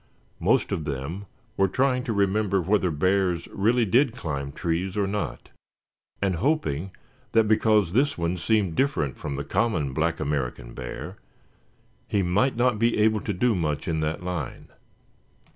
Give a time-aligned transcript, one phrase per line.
[0.39, 1.27] Most of them
[1.57, 5.49] were trying to remember whether bears really did climb trees or not;
[6.19, 6.89] and hoping
[7.33, 11.17] that because this one seemed different from the common black American bear,
[12.07, 14.69] he might not be able to do much in that line.